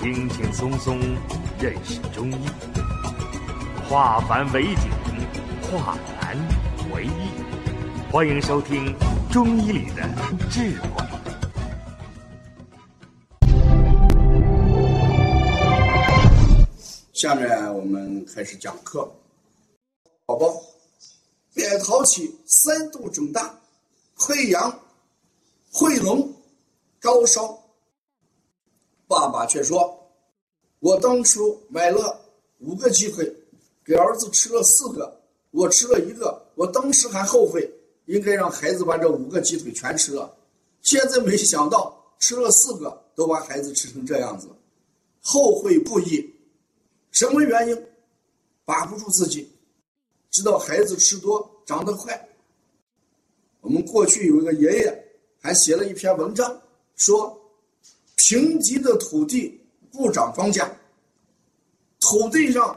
[0.00, 0.98] 轻轻松松
[1.60, 2.46] 认识中医，
[3.86, 4.90] 化繁为简，
[5.70, 6.34] 化难
[6.94, 7.30] 为易。
[8.10, 8.96] 欢迎收听
[9.30, 10.08] 《中医里的
[10.48, 10.88] 智慧》。
[17.12, 19.06] 下面我们开始讲课。
[20.24, 20.62] 宝宝，
[21.52, 23.54] 扁桃体三度肿大，
[24.16, 24.80] 溃疡、
[25.70, 26.26] 会脓、
[26.98, 27.58] 高烧。
[29.06, 29.98] 爸爸却说
[30.80, 32.20] ：“我当初买了
[32.58, 33.32] 五个鸡腿，
[33.84, 36.42] 给儿子吃了四个，我吃了一个。
[36.54, 37.70] 我当时还后悔，
[38.06, 40.34] 应该让孩子把这五个鸡腿全吃了。
[40.82, 44.48] 现在没想到吃了四个，都把孩子吃成这样子，
[45.20, 46.34] 后悔不已。
[47.12, 47.86] 什么原因？
[48.64, 49.50] 把不住自己，
[50.30, 52.28] 知道孩子吃多长得快。
[53.60, 55.04] 我们过去有一个爷爷，
[55.40, 56.60] 还写了一篇文章
[56.96, 57.36] 说。”
[58.22, 59.60] 贫瘠的土地
[59.90, 60.70] 不长庄稼，
[62.10, 62.76] 土地上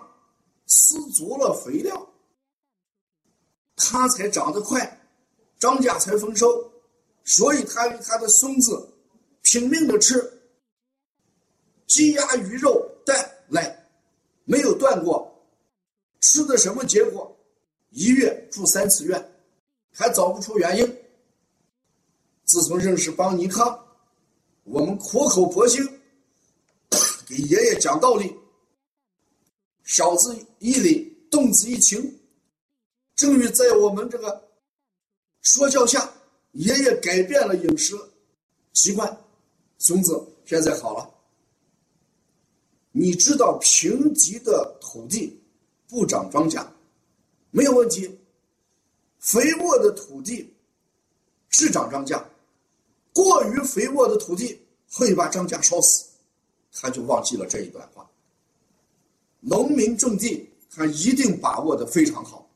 [0.68, 2.08] 施足了肥料，
[3.76, 5.10] 它才长得快，
[5.58, 6.72] 庄稼才丰收。
[7.26, 8.88] 所以他与他的孙子
[9.42, 10.22] 拼命的吃
[11.88, 13.90] 鸡鸭鱼肉蛋奶，
[14.44, 15.34] 没有断过。
[16.22, 17.36] 吃的什么结果？
[17.90, 19.34] 一月住三次院，
[19.92, 20.98] 还找不出原因。
[22.46, 23.84] 自从认识邦尼康。
[24.66, 25.84] 我们苦口婆心
[27.26, 28.34] 给爷爷讲道理，
[29.84, 32.20] 晓之以理，动之以情。
[33.16, 34.50] 终于在我们这个
[35.42, 36.12] 说教下，
[36.54, 37.96] 爷爷改变了饮食
[38.74, 39.16] 习惯，
[39.78, 41.10] 孙子现在好了。
[42.92, 45.40] 你知道贫瘠的土地
[45.88, 46.66] 不长庄稼，
[47.52, 48.20] 没有问题。
[49.20, 50.54] 肥沃的土地
[51.50, 52.24] 是长庄稼。
[53.14, 56.06] 过于肥沃的土地会把庄稼烧死，
[56.72, 57.88] 他就忘记了这一段。
[59.46, 62.50] 农民种地，他一定把握的非常好。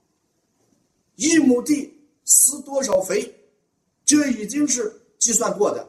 [1.15, 1.93] 一亩地
[2.25, 3.33] 施多少肥，
[4.05, 5.87] 这已经是计算过的。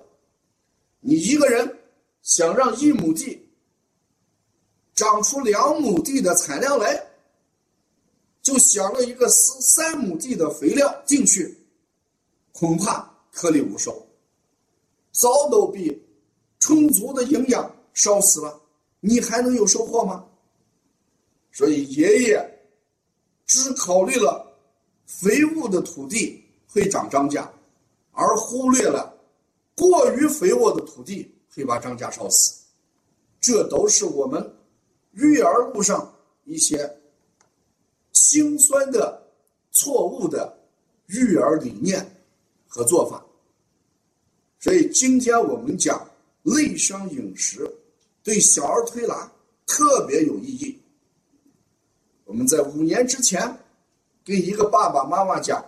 [1.00, 1.78] 你一个人
[2.22, 3.48] 想让一亩地
[4.94, 7.00] 长出两亩地的产量来，
[8.42, 11.56] 就想了一个施三亩地的肥料进去，
[12.53, 14.04] 恐怕颗粒无收。
[15.12, 15.97] 早都被
[16.59, 18.60] 充足的营养烧死了，
[19.00, 20.28] 你还能有收获吗？
[21.58, 22.60] 所以爷爷
[23.44, 24.46] 只考虑了
[25.06, 27.44] 肥沃的土地会长庄稼，
[28.12, 29.12] 而忽略了
[29.74, 32.62] 过于肥沃的土地会把庄稼烧死。
[33.41, 34.56] 这都是我们
[35.14, 36.14] 育儿路上
[36.44, 36.88] 一些
[38.12, 39.20] 心酸的、
[39.72, 40.56] 错误的
[41.06, 42.08] 育儿理念
[42.68, 43.26] 和做法。
[44.60, 46.08] 所以今天我们讲
[46.44, 47.68] 内伤饮食，
[48.22, 49.28] 对小儿推拿
[49.66, 50.78] 特别有意义。
[52.28, 53.41] 我们在五年之前，
[54.22, 55.65] 跟一个爸爸妈妈讲：“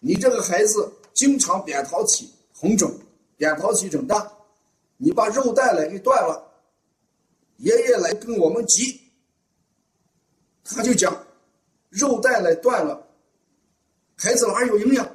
[0.00, 2.90] 你这个孩子经常扁桃体红肿，
[3.36, 4.26] 扁桃体肿大，
[4.96, 6.42] 你把肉蛋来给断了。”
[7.58, 8.98] 爷爷来跟我们急，
[10.64, 11.14] 他就讲
[11.90, 13.06] ：“肉蛋来断了，
[14.16, 15.06] 孩子哪有营养？”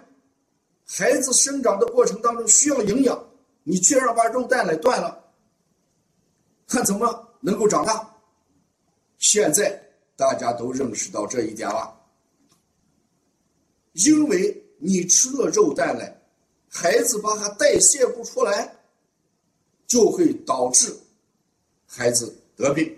[0.85, 3.27] 孩子生长的过程当中需要营养，
[3.63, 5.19] 你却让把肉蛋来断了，
[6.67, 8.07] 看怎么能够长大？
[9.17, 9.83] 现在
[10.19, 11.97] 大家都认识到这一点了，
[13.93, 16.21] 因为你吃了肉蛋奶，
[16.67, 18.75] 孩子把它代谢不出来，
[19.87, 20.93] 就会导致
[21.87, 22.93] 孩子得病。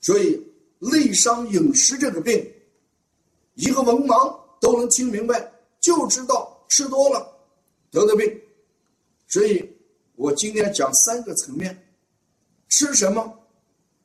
[0.00, 0.42] 所以
[0.78, 2.50] 内伤饮食这个病，
[3.52, 6.54] 一个文盲都能听明白，就知道。
[6.68, 7.30] 吃多了
[7.92, 8.42] 得的病，
[9.28, 9.64] 所以
[10.16, 11.94] 我今天讲三个层面：
[12.68, 13.38] 吃什么，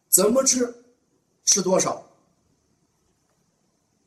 [0.09, 0.71] 怎么吃，
[1.45, 2.07] 吃多少。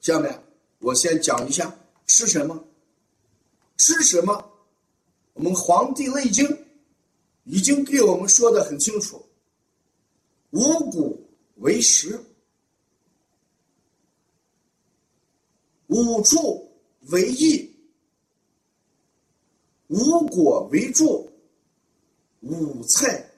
[0.00, 0.43] 下面
[0.78, 1.75] 我先讲一下
[2.06, 2.62] 吃什么。
[3.77, 4.53] 吃什么？
[5.33, 6.47] 我们《黄帝内经》
[7.43, 9.20] 已经给我们说的很清楚：
[10.50, 12.25] 五谷为食，
[15.88, 16.73] 五畜
[17.09, 17.69] 为益。
[19.88, 21.31] 五果为助，
[22.41, 23.29] 五菜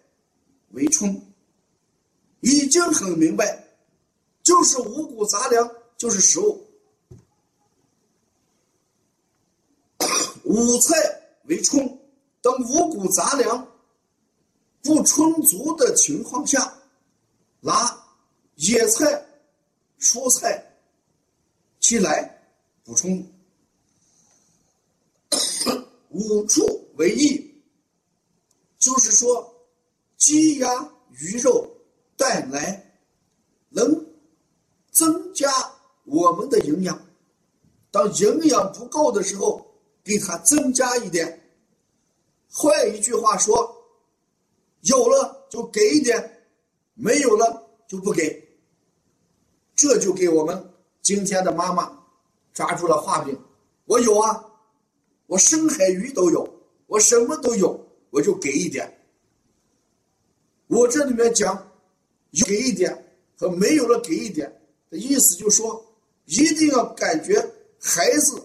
[0.73, 1.21] 为充，
[2.41, 3.66] 已经很明白，
[4.47, 6.65] 就是五谷杂粮就是食物，
[10.45, 10.95] 五菜
[11.47, 12.01] 为充。
[12.41, 13.67] 当五谷杂粮
[14.85, 16.73] 不充足的情况下，
[17.59, 18.07] 拿
[18.55, 19.27] 野菜、
[19.99, 20.65] 蔬菜
[21.81, 22.41] 去来
[22.85, 23.29] 补充。
[26.11, 27.53] 五畜为益，
[28.79, 29.53] 就是说，
[30.17, 31.69] 鸡鸭鱼肉、
[32.17, 32.86] 蛋奶，能
[34.97, 35.47] 增加
[36.05, 36.99] 我们的营养。
[37.91, 39.63] 当营养不够的时候，
[40.03, 41.39] 给他增加一点。
[42.51, 43.77] 换一句话说，
[44.81, 46.49] 有了就给一点，
[46.95, 48.43] 没有了就不给。
[49.75, 50.73] 这就给我们
[51.03, 51.95] 今天的妈妈
[52.55, 53.39] 抓住了画饼。
[53.85, 54.43] 我有啊，
[55.27, 56.49] 我深海鱼都有，
[56.87, 57.79] 我什么都有，
[58.09, 58.91] 我就给一点。
[60.69, 61.71] 我这里面讲，
[62.31, 64.51] 有给一点和没有了给一点
[64.97, 65.85] 意思，就是说
[66.25, 67.41] 一定要感觉
[67.81, 68.43] 孩子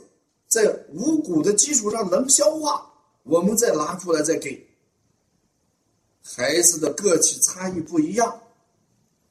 [0.48, 2.86] 在五谷的基础上能消化，
[3.24, 4.68] 我们再拿出来再给。
[6.22, 8.42] 孩子的个体差异不一样，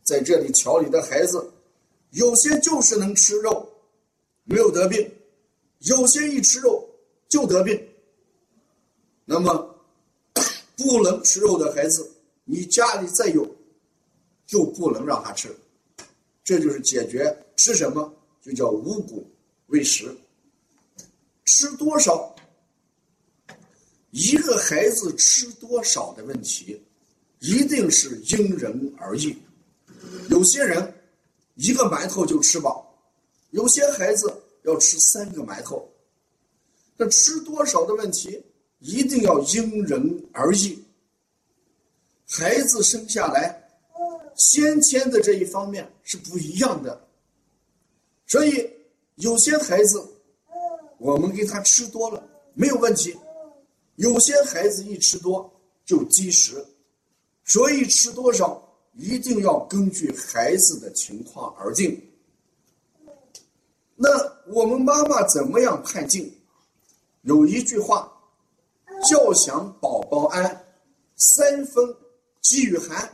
[0.03, 1.53] 在这里调理的孩子。
[2.11, 3.69] 有些就是能吃肉，
[4.43, 5.09] 没有得病；
[5.79, 6.85] 有些一吃肉
[7.29, 7.81] 就得病。
[9.25, 9.73] 那么
[10.77, 12.11] 不能吃肉的孩子，
[12.45, 13.49] 你家里再有，
[14.45, 15.57] 就不能让他吃。
[16.51, 18.13] 这就是解决吃什么
[18.43, 19.25] 就叫五谷
[19.69, 20.13] 为食，
[21.45, 22.35] 吃多少，
[24.11, 26.83] 一个孩子吃多少的问题，
[27.39, 29.33] 一定是因人而异。
[30.29, 30.93] 有些人。
[31.57, 32.99] 一个馒头就吃饱，
[33.51, 35.87] 有些孩子要吃三个馒头。
[36.97, 38.43] 那吃多少的问题，
[38.79, 40.83] 一定要因人而异。
[42.27, 43.60] 孩子生下来，
[44.41, 47.07] 先天的这一方面是不一样的，
[48.27, 48.69] 所以
[49.17, 50.03] 有些孩子，
[50.97, 53.13] 我们给他吃多了没有问题；
[53.97, 55.53] 有些孩子一吃多
[55.85, 56.65] 就积食，
[57.45, 58.67] 所以吃多少。
[58.97, 61.99] 一定要根据孩子的情况而定。
[63.95, 64.09] 那
[64.49, 66.31] 我们妈妈怎么样判定？
[67.23, 68.13] 有一句话，
[69.09, 70.67] 叫想宝宝安，
[71.15, 71.97] 三分
[72.43, 73.09] 饥与寒，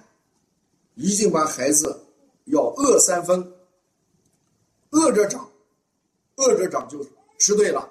[0.96, 1.98] 一定把孩子
[2.46, 3.52] 要饿三分，
[4.90, 5.48] 饿着长，
[6.34, 7.02] 饿着长就
[7.38, 7.88] 吃对了。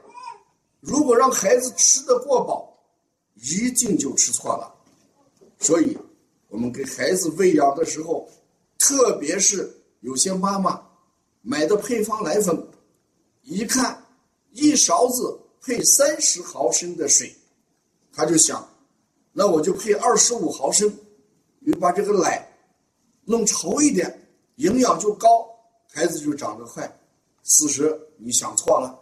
[0.82, 2.78] 如果让孩子吃得过饱，
[3.36, 4.72] 一定就吃错了。
[5.58, 5.98] 所以。
[6.48, 8.30] 我们给孩子喂养的时候，
[8.78, 10.82] 特别是有些妈妈
[11.42, 12.66] 买的配方奶粉，
[13.42, 14.02] 一看
[14.52, 17.36] 一勺子配三十毫升的水，
[18.14, 18.66] 他就想，
[19.34, 20.90] 那我就配二十五毫升，
[21.60, 22.48] 你把这个奶
[23.26, 25.46] 弄稠一点，营养就高，
[25.92, 27.00] 孩子就长得快。
[27.44, 28.98] 事实你想错了，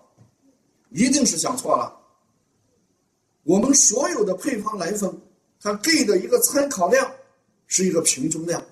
[0.89, 1.95] 一定是想错了。
[3.43, 5.15] 我们所有的配方奶粉，
[5.61, 7.09] 它给的一个参考量。
[7.65, 8.63] 是一个平均量，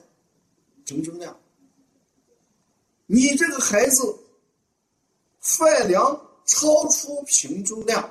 [0.86, 1.36] 平均量。
[3.08, 4.16] 你这个孩子
[5.40, 8.08] 饭量超出平均量，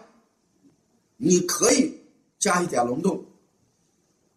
[1.16, 1.96] 你可以
[2.40, 3.24] 加一点浓度。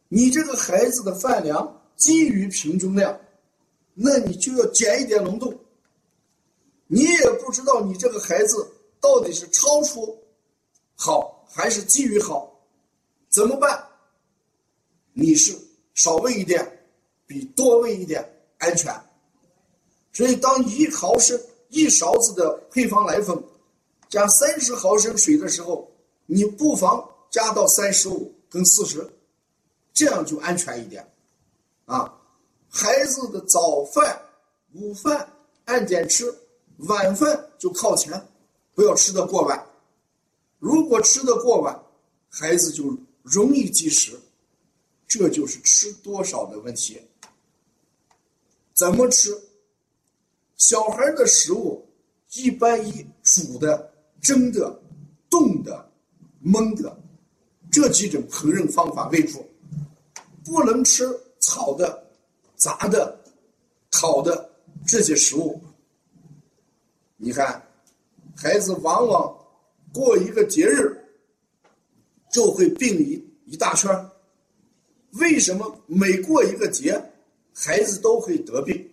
[0.09, 3.17] 你这个孩子的饭量低于平均量，
[3.93, 5.57] 那你就要减一点浓度。
[6.87, 8.69] 你也不知道你这个孩子
[8.99, 10.17] 到底是超出
[10.95, 12.53] 好还是低于好，
[13.29, 13.83] 怎么办？
[15.13, 15.57] 你是。
[15.95, 16.87] 少喂一点，
[17.27, 18.27] 比多喂一点
[18.57, 18.91] 安全。
[20.11, 21.39] 所以，当一毫升
[21.69, 23.39] 一勺子的配方奶粉
[24.09, 25.87] 加三十毫升水的时候，
[26.25, 29.07] 你不妨加到三十五跟四十，
[29.93, 31.07] 这样就安全一点。
[31.85, 32.13] 啊，
[32.69, 34.21] 孩子的早饭、
[34.73, 35.27] 午饭
[35.65, 36.33] 按点吃，
[36.77, 38.27] 晚饭就靠前，
[38.73, 39.67] 不要吃得过晚。
[40.59, 41.77] 如果吃得过晚，
[42.29, 44.19] 孩子就容易积食。
[45.05, 46.99] 这就是吃多少的问题。
[48.73, 49.37] 怎么吃？
[50.57, 51.85] 小孩的食物
[52.31, 54.81] 一般以煮的、蒸的、
[55.29, 55.91] 冻的、
[56.43, 56.97] 焖的
[57.69, 59.45] 这几种烹饪方法为主，
[60.43, 61.05] 不能吃
[61.43, 62.03] 炒的、
[62.55, 63.17] 炸的、
[63.91, 64.49] 烤的
[64.87, 65.61] 这些食物。
[67.17, 67.61] 你看，
[68.35, 69.33] 孩子往往
[69.93, 70.97] 过一个节日
[72.31, 74.09] 就会病一一大圈
[75.19, 76.99] 为什么每过一个节，
[77.53, 78.89] 孩子都会得病？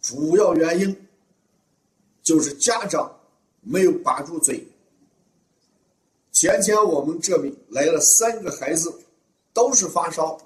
[0.00, 1.08] 主要原因
[2.22, 3.12] 就是家长
[3.60, 4.66] 没有把住嘴。
[6.32, 8.92] 前天我们这里来了三个孩子，
[9.52, 10.38] 都是发烧。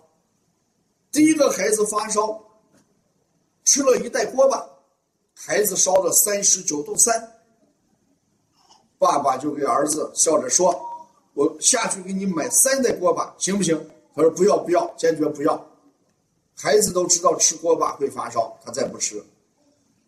[1.12, 2.40] 第一个孩子发烧，
[3.64, 4.64] 吃了一袋锅巴，
[5.34, 7.36] 孩子烧了三十九度三。
[8.98, 10.78] 爸爸就给儿子笑着说
[11.34, 13.76] ：“我下去给你买三袋锅巴，行不行？”
[14.14, 15.66] 他说：“不要，不要，坚决不要。”
[16.54, 19.24] 孩子都知道吃锅巴会发烧，他再不吃。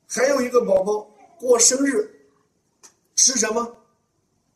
[0.06, 2.28] 还有一个宝宝过生日，
[3.16, 3.76] 吃什么？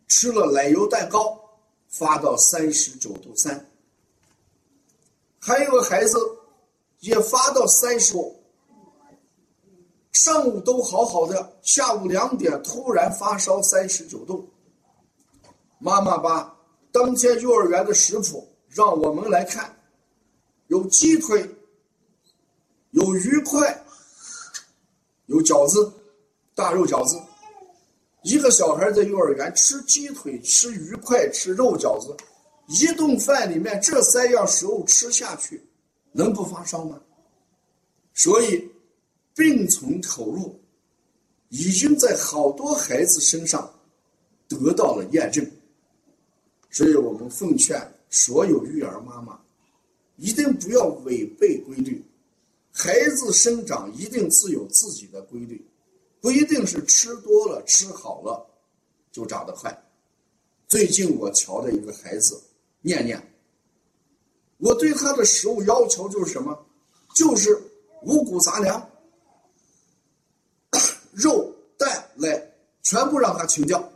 [0.06, 1.40] 吃了奶油蛋糕，
[1.88, 3.68] 发到三十九度三。
[5.40, 6.18] 还有个孩子
[7.06, 8.34] 也发到三十多。
[10.12, 14.48] 上午都好好的，下午两点突然发烧三十九度。
[15.78, 16.52] 妈妈把
[16.90, 19.76] 当天幼儿园的食谱让我们来看，
[20.68, 21.48] 有鸡腿，
[22.90, 23.84] 有鱼块，
[25.26, 25.92] 有饺子，
[26.54, 27.20] 大肉饺子。
[28.22, 32.16] 一个小孩在幼儿园吃鸡腿、吃鱼块、吃肉饺子，
[32.66, 35.65] 一顿饭里面这三样食物吃下去，
[36.16, 36.98] 能不发烧吗？
[38.14, 38.68] 所以。
[39.38, 40.58] 病从口入，
[41.50, 43.70] 已经在好多孩子身上
[44.48, 45.46] 得到了验证，
[46.70, 49.38] 所以我们奉劝所有育儿妈妈，
[50.16, 52.02] 一定不要违背规律。
[52.72, 55.62] 孩子生长一定自有自己的规律，
[56.22, 58.42] 不一定是吃多了、吃好了
[59.12, 59.70] 就长得快。
[60.66, 62.42] 最近我瞧的一个孩子，
[62.80, 63.22] 念念，
[64.58, 66.66] 我对他的食物要求就是什么？
[67.14, 67.56] 就是
[68.02, 68.90] 五谷杂粮。
[71.12, 73.92] 肉、蛋、奶全部让他清掉。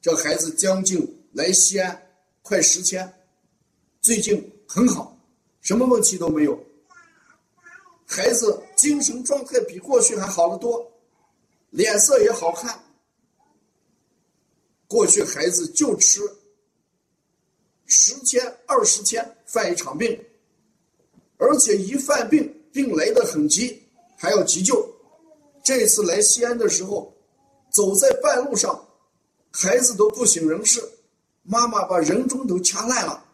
[0.00, 2.10] 这孩子将近来西安
[2.42, 3.12] 快十天，
[4.00, 5.16] 最近很好，
[5.60, 6.58] 什么问题都没有。
[8.04, 10.92] 孩子精神状态比过去还好得多，
[11.70, 12.80] 脸色也好看。
[14.86, 16.20] 过去孩子就吃
[17.86, 20.18] 十天、二十天犯一场病，
[21.38, 23.82] 而且一犯病，病来得很急，
[24.16, 24.86] 还要急救。
[25.62, 27.12] 这次来西安的时候，
[27.70, 28.86] 走在半路上，
[29.50, 30.80] 孩子都不省人事，
[31.42, 33.24] 妈妈把人中都掐烂了。